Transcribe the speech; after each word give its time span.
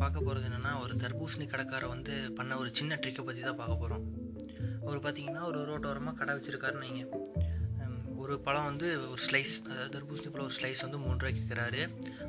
பார்க்க 0.00 0.26
போகிறது 0.26 0.46
என்னென்னா 0.48 0.72
ஒரு 0.82 0.94
தர்பூசணி 1.02 1.46
கடைக்காரர் 1.52 1.92
வந்து 1.94 2.14
பண்ண 2.38 2.58
ஒரு 2.62 2.70
சின்ன 2.78 2.98
ட்ரிக்கை 3.02 3.24
பற்றி 3.28 3.42
தான் 3.48 3.60
பார்க்க 3.62 3.82
போகிறோம் 3.82 4.04
அவர் 4.84 5.00
பார்த்தீங்கன்னா 5.06 5.42
ஒரு 5.50 5.60
ரோட்டோரமாக 5.70 6.16
கடை 6.20 6.34
வச்சுருக்காருன்னு 6.36 6.86
வைங்க. 6.86 7.04
ஒரு 8.22 8.34
பழம் 8.46 8.68
வந்து 8.70 8.88
ஒரு 9.12 9.20
ஸ்லைஸ் 9.26 9.54
அதாவது 9.68 9.90
தர்பூசணி 9.96 10.30
பழம் 10.32 10.46
ஒரு 10.48 10.56
ஸ்லைஸ் 10.58 10.84
வந்து 10.86 11.00
மூணு 11.04 11.16
ரூபாய்க்கு 11.20 11.42
விற்கிறாரு. 11.42 11.82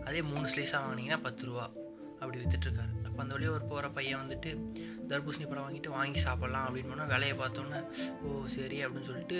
அதே 0.08 0.22
மூணு 0.32 0.46
ஸ்லைஸாக 0.54 0.82
வாங்கினீங்கன்னா 0.86 1.20
பத்து 1.28 1.44
ரூபா 1.50 1.66
அப்படி 2.22 2.38
விற்றுட்ருக்காரு 2.42 2.94
அப்போ 3.08 3.20
அந்த 3.24 3.34
வழியாக 3.36 3.56
ஒரு 3.58 3.66
போகிற 3.72 3.88
பையன் 3.98 4.22
வந்துட்டு 4.22 4.50
தர்பூசணி 5.12 5.46
பழம் 5.50 5.66
வாங்கிட்டு 5.66 5.90
வாங்கி 5.98 6.20
சாப்பிட்லாம் 6.26 6.66
அப்படின்னு 6.68 6.92
போனால் 6.94 7.12
விலையை 7.14 7.36
பார்த்தோன்னே 7.42 7.80
ஓ 8.26 8.46
சரி 8.56 8.78
அப்படின்னு 8.86 9.10
சொல்லிட்டு 9.10 9.38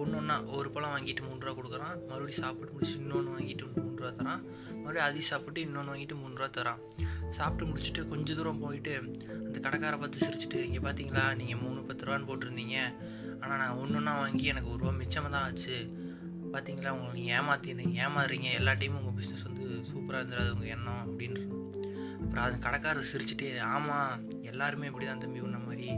ஒன்று 0.00 0.18
ஒன்றா 0.20 0.36
ஒரு 0.58 0.70
பழம் 0.74 0.92
வாங்கிட்டு 0.94 1.22
மூணு 1.28 1.44
ரூபா 1.44 1.54
கொடுக்குறான். 1.58 1.96
மறுபடியும் 2.08 2.42
சாப்பிட்டு 2.44 2.74
முடிச்சு 2.74 2.96
இன்னொன்று 3.02 3.34
வாங்கிட்டு 3.36 3.66
மூணு 3.76 3.94
ரூபா 4.00 4.10
தரான். 4.20 4.42
மறுபடியும் 4.82 5.06
அதையும் 5.08 5.30
சாப்பிட்டு 5.32 5.64
இன்னொன்று 5.66 5.92
வாங்கிட்டு 5.92 6.18
மூணு 6.22 6.36
ரூபா 6.40 6.50
தரான். 6.58 6.82
சாப்பிட்டு 7.36 7.68
முடிச்சுட்டு 7.70 8.02
கொஞ்சம் 8.08 8.38
தூரம் 8.38 8.62
போயிட்டு 8.64 8.94
அந்த 9.46 9.58
கடைக்காரை 9.64 9.96
பார்த்து 9.98 10.24
சிரிச்சிட்டு 10.26 10.58
இங்கே 10.66 10.80
பார்த்தீங்களா 10.86 11.24
நீங்கள் 11.40 11.60
மூணு 11.64 11.80
பத்து 11.88 12.06
ரூபான்னு 12.06 12.28
போட்டிருந்தீங்க. 12.30 12.78
ஆனால் 13.40 13.60
நான் 13.62 13.78
ஒன்று 13.82 13.98
ஒன்றா 13.98 14.14
வாங்கி 14.20 14.44
எனக்கு 14.44 14.70
ஒரு 14.72 14.80
ரூபா 14.82 14.92
மிச்சமாக 15.00 15.30
தான் 15.34 15.46
ஆச்சு. 15.48 15.76
பார்த்தீங்களா 16.52 16.92
உங்களை 16.96 17.12
நீங்கள் 17.18 17.36
ஏமாத்தினீங்க 17.38 18.02
ஏமாறுறீங்க. 18.04 18.50
எல்லா 18.60 18.72
டைமும் 18.72 19.00
உங்கள் 19.00 19.16
பிஸ்னஸ் 19.18 19.46
வந்து 19.48 19.66
சூப்பராக 19.90 20.20
இருந்துடாது 20.20 20.52
உங்கள் 20.56 20.72
எண்ணம் 20.76 21.02
அப்படின்னு 21.06 21.42
அப்புறம் 22.22 22.44
அது 22.44 22.56
கடைக்காரர் 22.66 23.10
சிரிச்சுட்டே 23.12 23.48
ஆமாம் 23.74 24.12
எல்லாருமே 24.42 24.86
இப்படி 24.86 25.06
தான் 25.06 25.22
தம்பி. 25.24 25.40
உன்ன 25.40 25.58
மாதிரி 25.66 25.88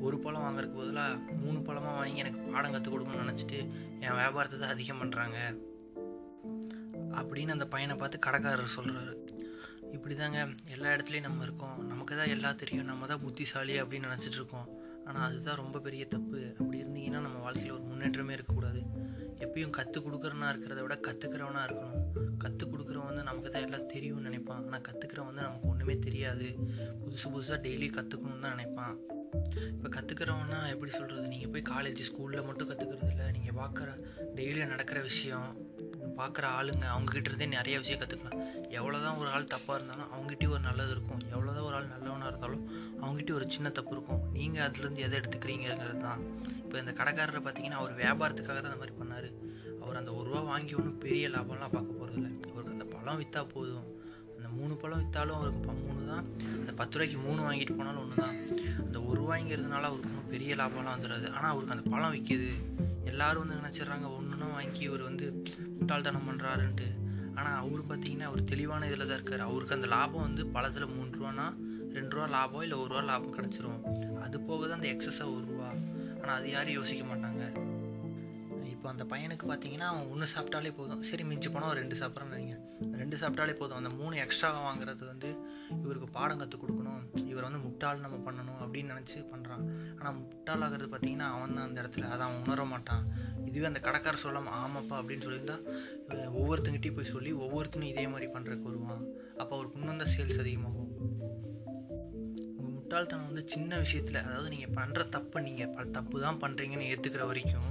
ஒரு 0.00 0.16
பழம் 0.18 0.44
வாங்குறதுக்கு 0.46 0.80
பதிலாக 0.80 1.18
மூணு 1.42 1.58
பழமாக 1.68 1.96
வாங்கி 2.00 2.22
எனக்கு 2.24 2.40
பாடம் 2.52 2.74
கற்றுக் 2.74 2.94
கொடுக்கணும்னு 2.94 3.24
நினச்சிட்டு 3.24 3.60
என் 4.04 4.18
வியாபாரத்தை 4.20 4.58
தான் 4.58 4.74
அதிகம் 4.74 5.00
பண்ணுறாங்க 5.02 5.38
அப்படின்னு 7.20 7.56
அந்த 7.56 7.66
பையனை 7.66 7.96
பார்த்து 7.96 8.26
கடைக்காரர் 8.26 8.76
சொல்கிறாரு 8.76 9.14
இப்படி 9.96 10.14
தாங்க 10.14 10.48
எல்லா 10.74 10.88
இடத்துலையும் 10.94 11.28
நம்ம 11.28 11.42
இருக்கோம். 11.42 11.84
நமக்கு 11.86 12.16
தான் 12.16 12.28
எல்லாம் 12.28 12.56
தெரியும். 12.56 12.84
நம்ம 12.84 13.06
தான் 13.06 13.20
புத்திசாலி 13.20 13.80
அப்படின்னு 13.82 14.08
நினச்சிட்டு 14.08 14.38
இருக்கோம். 14.40 14.68
ஆனால் 15.04 15.26
அதுதான் 15.28 15.60
ரொம்ப 15.62 15.78
பெரிய 15.78 16.06
தப்பு. 16.06 16.54
அப்படி 16.58 16.82
இருந்தீங்கன்னா 16.82 17.20
நம்ம 17.26 17.38
வாழ்க்கையில் 17.38 17.72
ஒரு 17.72 17.82
முன்னேற்றமே 17.82 18.30
இருக்கக்கூடாது. 18.30 18.82
எப்பயும் 19.44 19.70
கற்றுக் 19.70 20.04
கொடுக்குறனா 20.06 20.48
இருக்கிறத 20.52 20.80
விட 20.80 20.94
கற்றுக்கிறவனா 20.94 21.62
இருக்கணும். 21.68 21.98
கற்றுக் 22.38 22.72
கொடுக்குறவன் 22.72 23.10
வந்து 23.10 23.22
நமக்கு 23.22 23.50
தான் 23.50 23.62
எல்லாம் 23.62 23.86
தெரியும்னு 23.86 24.28
நினைப்பான். 24.28 24.64
ஆனால் 24.66 24.80
கற்றுக்கிறவன் 24.80 25.30
வந்து 25.30 25.42
நமக்கு 25.42 25.68
ஒன்றுமே 25.68 25.98
தெரியாது. 25.98 26.46
புதுசு 27.02 27.26
புதுசாக 27.34 27.58
டெய்லி 27.66 27.88
கற்றுக்கணும்னு 27.98 28.44
தான் 28.46 28.56
நினைப்பான். 28.56 28.94
இப்போ 29.74 29.88
கற்றுக்கிறவன்னா 29.88 30.58
எப்படி 30.72 30.90
சொல்கிறது 30.90 31.28
நீங்கள் 31.28 31.52
போய் 31.52 31.68
காலேஜ் 31.74 32.00
ஸ்கூலில் 32.08 32.46
மட்டும் 32.46 32.68
கற்றுக்கிறது 32.70 33.10
இல்லை 33.10 33.30
நீங்கள் 33.30 33.58
பார்க்குற 33.62 33.90
டெய்லியும் 34.38 34.72
நடக்கிற 34.74 35.00
விஷயம் 35.00 35.48
பார்க்குற 36.18 36.46
ஆளுங்க 36.58 36.84
அவங்கக்கிட்ட 36.94 37.30
இருந்தே 37.30 37.48
நிறைய 37.56 37.76
விஷயம் 37.82 38.00
கற்றுக்கலாம் 38.02 38.38
எவ்வளோ 38.78 38.98
தான் 39.04 39.18
ஒரு 39.22 39.28
ஆள் 39.34 39.50
தப்பாக 39.54 39.76
இருந்தாலும் 39.78 40.10
அவங்ககிட்டயும் 40.14 40.54
ஒரு 40.56 40.64
நல்லது 40.68 40.92
இருக்கும். 40.96 41.22
எவ்வளோ 41.34 41.52
தான் 41.56 41.66
ஒரு 41.68 41.76
ஆள் 41.78 41.92
நல்லவனாக 41.94 42.30
இருந்தாலும் 42.32 42.64
அவங்ககிட்டயும் 43.02 43.38
ஒரு 43.40 43.48
சின்ன 43.54 43.70
தப்பு 43.78 43.94
இருக்கும். 43.96 44.22
நீங்கள் 44.36 44.64
அதுலேருந்து 44.66 45.04
எதை 45.06 45.16
எடுத்துக்கிறீங்கிறது 45.20 45.96
தான் 46.06 46.22
இப்போ 46.64 46.76
இந்த 46.82 46.94
கடைக்காரரை 47.00 47.42
பார்த்தீங்கன்னா 47.46 47.80
அவர் 47.82 47.94
வியாபாரத்துக்காக 48.02 48.58
தான் 48.60 48.72
அந்த 48.72 48.80
மாதிரி 48.82 48.96
பண்ணார். 49.00 49.28
அவர் 49.82 50.00
அந்த 50.00 50.12
ஒரு 50.18 50.26
ரூபா 50.30 50.42
வாங்கி 50.52 50.74
ஒன்றும் 50.80 51.00
பெரிய 51.06 51.28
லாபம்லாம் 51.36 51.74
பார்க்க 51.76 51.98
போகிறதில்ல 52.00 52.28
அவருக்கு 52.52 52.76
அந்த 52.76 52.86
பழம் 52.94 53.20
விற்றா 53.22 53.42
போதும். 53.54 53.88
அந்த 54.36 54.48
மூணு 54.58 54.74
பழம் 54.82 55.00
விற்றாலும் 55.02 55.36
அவருக்கு 55.38 55.74
மூணு 55.86 56.00
தான் 56.12 56.24
அந்த 56.60 56.72
பத்து 56.80 56.94
ரூபாய்க்கு 56.96 57.18
மூணு 57.26 57.40
வாங்கிட்டு 57.48 57.74
போனாலும் 57.78 58.02
ஒன்று 58.04 58.22
தான் 58.24 58.36
அந்த 58.86 58.98
ஒரு 59.08 59.18
ரூபாய்ங்கிறதுனால 59.22 59.88
அவருக்கு 59.90 60.10
ஒன்றும் 60.12 60.32
பெரிய 60.34 60.54
லாபம்லாம் 60.60 60.96
வந்துடாது 60.96 61.26
ஆனால் 61.36 61.52
அவருக்கு 61.52 61.76
அந்த 61.76 61.84
பழம் 61.92 62.14
விற்கிது 62.14 62.48
எல்லோரும் 63.10 63.42
வந்து 63.44 63.60
நினச்சிட்றாங்க 63.60 64.08
ஒன்றுனா 64.18 64.48
வாங்கி 64.56 64.82
இவர் 64.88 65.08
வந்து 65.10 65.26
முட்டாள்தனம் 65.82 66.26
பண்ணுறாருன்ட்டு 66.28 66.88
ஆனால் 67.34 67.56
அவர் 67.60 67.82
பார்த்தீங்கன்னா 67.90 68.26
அவர் 68.30 68.50
தெளிவான 68.50 68.86
இதில் 68.86 69.06
தான் 69.06 69.18
இருக்கார். 69.18 69.40
அவருக்கு 69.40 69.74
அந்த 69.74 69.86
லாபம் 69.86 70.20
வந்து 70.20 70.46
பழத்தில் 70.46 70.92
மூணு 70.94 71.10
ரூபானா 71.18 71.46
ரெண்டு 71.96 72.14
ரூபா 72.14 72.26
லாபம் 72.26 72.62
இல்லை 72.62 72.78
ஒரு 72.78 72.88
ரூபா 72.88 73.02
லாபம் 73.02 73.36
கிடச்சிரும். 73.38 73.80
அது 74.24 74.40
போக 74.40 74.66
தான் 74.66 74.78
அந்த 74.78 74.88
எக்ஸஸாக 74.92 75.34
ஒரு 75.36 75.44
ரூபா. 75.50 75.68
ஆனால் 76.20 76.36
அது 76.38 76.50
யாரும் 76.50 76.72
யோசிக்க 76.72 77.04
மாட்டாங்க. 77.04 77.42
இப்போ 78.82 78.92
அந்த 78.94 79.04
பையனுக்கு 79.10 79.46
பார்த்தீங்கன்னா 79.48 79.88
அவன் 79.90 80.08
ஒன்று 80.12 80.26
சாப்பிட்டாலே 80.32 80.70
போதும். 80.78 81.02
சரி 81.08 81.24
மிஞ்சி 81.28 81.48
போனால் 81.54 81.68
ஒரு 81.72 81.78
ரெண்டு 81.80 81.96
சாப்பிட்றேன்னு 81.98 82.36
வைங்க 82.36 82.54
ரெண்டு 83.00 83.16
சாப்பிட்டாலே 83.20 83.52
போதும். 83.60 83.76
அந்த 83.80 83.90
மூணு 83.98 84.14
எக்ஸ்ட்ரா 84.22 84.48
வாங்குறது 84.64 85.04
வந்து 85.10 85.28
இவருக்கு 85.82 86.08
பாடம் 86.16 86.40
கற்றுக் 86.40 86.62
கொடுக்கணும். 86.62 87.04
இவர் 87.32 87.46
வந்து 87.46 87.60
முட்டாள் 87.66 88.02
நம்ம 88.04 88.16
பண்ணணும் 88.24 88.58
அப்படின்னு 88.62 88.92
நினச்சி 88.94 89.20
பண்ணுறான் 89.34 89.62
ஆனால் 89.98 90.16
முட்டாளாகிறது 90.22 90.88
பார்த்தீங்கன்னா 90.94 91.28
அவன் 91.34 91.54
தான் 91.58 91.66
அந்த 91.68 91.78
இடத்துல. 91.82 92.08
அதை 92.14 92.24
அவன் 92.26 92.42
உணர 92.46 92.64
மாட்டான். 92.72 93.04
இதுவே 93.50 93.68
அந்த 93.70 93.82
கடைக்கார 93.86 94.18
சொல்லாமல் 94.24 94.56
ஆமாப்பா 94.62 94.98
அப்படின்னு 95.02 95.26
சொல்லியிருந்தா 95.26 95.58
இவன் 96.10 96.34
ஒவ்வொருத்தங்கிட்டையும் 96.40 96.98
போய் 96.98 97.12
சொல்லி 97.14 97.32
ஒவ்வொருத்தனும் 97.44 97.92
இதே 97.92 98.06
மாதிரி 98.14 98.28
பண்ணுறதுக்கு 98.34 98.68
வருவான். 98.70 99.04
அப்போ 99.40 99.52
அவருக்கு 99.58 99.80
இன்னும் 99.82 100.02
தான் 100.04 100.12
சேல்ஸ் 100.16 100.42
அதிகமாகும். 100.44 100.90
முட்டாள்தனம் 102.74 103.30
வந்து 103.30 103.46
சின்ன 103.54 103.78
விஷயத்தில் 103.84 104.22
அதாவது 104.24 104.50
நீங்கள் 104.56 104.74
பண்ணுற 104.80 105.06
தப்பை 105.16 105.40
நீங்கள் 105.48 105.72
ப 105.76 105.88
தப்பு 105.98 106.16
தான் 106.26 106.42
பண்ணுறீங்கன்னு 106.44 106.90
ஏற்றுக்கிற 106.92 107.24
வரைக்கும் 107.32 107.70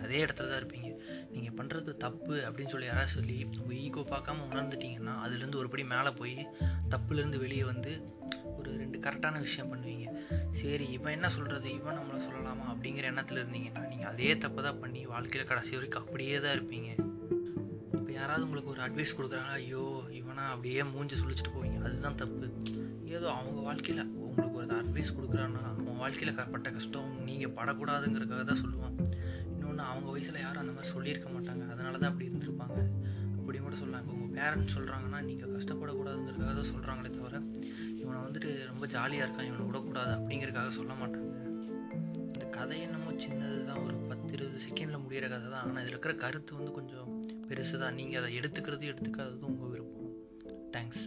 நீங்கள் 0.00 0.08
அதே 0.08 0.18
இடத்துல 0.24 0.48
தான் 0.50 0.60
இருப்பீங்க. 0.60 0.88
நீங்கள் 1.34 1.56
பண்ணுறது 1.58 1.90
தப்பு 2.04 2.34
அப்படின்னு 2.46 2.72
சொல்லி 2.74 2.86
யாராவது 2.90 3.12
சொல்லி 3.16 3.36
உங்கள் 3.62 3.80
ஈகோ 3.86 4.02
பார்க்காம 4.12 4.44
உணர்ந்துட்டீங்கன்னா 4.50 5.14
அதுலேருந்து 5.24 5.60
ஒருபடி 5.60 5.84
மேலே 5.92 6.10
போய் 6.20 6.36
தப்புலேருந்து 6.92 7.38
வெளியே 7.44 7.64
வந்து 7.72 7.92
ஒரு 8.58 8.70
ரெண்டு 8.82 8.98
கரெக்டான 9.06 9.40
விஷயம் 9.46 9.70
பண்ணுவீங்க. 9.72 10.06
சரி 10.60 10.86
இவன் 10.96 11.14
என்ன 11.16 11.28
சொல்கிறது 11.36 11.68
இவன் 11.78 11.98
நம்மளை 11.98 12.20
சொல்லலாமா? 12.26 12.66
அப்படிங்கிற 12.72 13.10
எண்ணத்தில் 13.12 13.42
இருந்தீங்கன்னா 13.42 13.82
நீங்கள் 13.92 14.10
அதே 14.12 14.30
தப்பு 14.44 14.62
தான் 14.68 14.80
பண்ணி 14.84 15.02
வாழ்க்கையில் 15.14 15.50
கடைசி 15.50 15.74
வரைக்கும் 15.78 16.04
அப்படியே 16.04 16.38
தான் 16.46 16.56
இருப்பீங்க. 16.58 16.90
இப்போ 17.98 18.10
யாராவது 18.20 18.46
உங்களுக்கு 18.46 18.74
ஒரு 18.74 18.82
அட்வைஸ் 18.86 19.16
கொடுக்குறாங்களா 19.18 19.58
ஐயோ 19.62 19.84
இவனா 20.20 20.46
அப்படியே 20.54 20.82
மூஞ்சி 20.94 21.18
சுழிச்சிட்டு 21.22 21.54
போவீங்க. 21.56 21.80
அதுதான் 21.86 22.20
தப்பு. 22.22 22.48
ஏதோ 23.16 23.28
அவங்க 23.38 23.60
வாழ்க்கையில் 23.68 24.04
உங்களுக்கு 24.28 24.58
ஒரு 24.62 24.74
அட்வைஸ் 24.82 25.16
கொடுக்குறான்னா 25.18 25.62
அவன் 25.70 26.00
வாழ்க்கையில் 26.04 26.38
பட்ட 26.54 26.68
கஷ்டம் 26.70 27.10
நீங்கள் 27.28 27.54
படக்கூடாதுங்கிறதுக்காக 27.58 28.44
தான் 28.50 28.62
சொல்லுவான். 28.64 28.96
யாரும் 30.60 30.68
அந்த 30.68 30.74
மாதிரி 30.76 30.94
சொல்லியிருக்க 30.94 31.28
மாட்டாங்க. 31.34 31.64
அதனால 31.74 31.98
தான் 32.00 32.10
அப்படி 32.10 32.28
இருந்திருப்பாங்க. 32.30 32.78
அப்படி 33.38 33.58
கூட 33.66 33.74
சொல்லலாம். 33.82 34.02
இப்போ 34.02 34.14
உங்கள் 34.16 34.34
பேரண்ட்ஸ் 34.38 34.74
சொல்கிறாங்கன்னா 34.76 35.20
நீங்கள் 35.28 35.52
கஷ்டப்படக்கூடாதுங்கிறதுக்காக 35.56 36.54
தான் 36.58 36.70
சொல்கிறாங்களே 36.72 37.10
தவிர 37.16 37.38
இவனை 38.00 38.18
வந்துட்டு 38.26 38.50
ரொம்ப 38.70 38.84
ஜாலியாக 38.94 39.24
இருக்கான் 39.26 39.48
இவனை 39.50 39.64
விடக்கூடாது 39.68 40.12
அப்படிங்கிறதுக்காக 40.16 40.72
சொல்ல 40.78 40.92
மாட்டாங்க. 41.00 41.32
இந்த 42.34 42.46
கதை 42.58 42.78
என்னமோ 42.86 43.14
சின்னது 43.24 43.58
தான் 43.70 43.82
ஒரு 43.86 43.96
பத்து 44.10 44.30
இருபது 44.36 44.60
செகண்டில் 44.66 45.02
முடிகிற 45.04 45.26
கதை 45.34 45.48
தான். 45.54 45.64
ஆனால் 45.68 45.82
இதில் 45.82 45.94
இருக்கிற 45.94 46.14
கருத்து 46.24 46.58
வந்து 46.58 46.72
கொஞ்சம் 46.78 47.08
பெருசு 47.48 47.76
தான் 47.84 47.98
நீங்கள் 48.00 48.20
அதை 48.22 48.30
எடுத்துக்கிறது 48.40 48.92
எடுத்துக்காததும் 48.92 49.50
உங்கள் 49.52 49.72
விருப்பம். 49.74 50.12
தேங்க்ஸ் 50.76 51.02